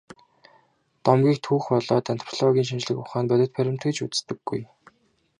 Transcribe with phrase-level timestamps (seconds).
[1.05, 4.61] Домгийг түүх болоод антропологийн шинжлэх ухаанд бодит баримт гэж үздэггүй.